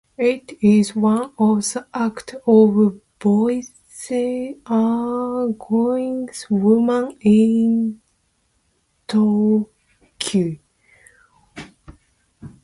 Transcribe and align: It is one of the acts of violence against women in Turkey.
It 0.17 0.53
is 0.63 0.95
one 0.95 1.31
of 1.37 1.57
the 1.59 1.85
acts 1.93 2.33
of 2.47 3.01
violence 3.21 4.09
against 4.09 6.49
women 6.49 7.15
in 7.19 8.01
Turkey. 9.07 10.59